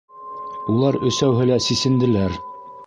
[0.75, 2.41] Улар өсәүһе лә сисенделәр.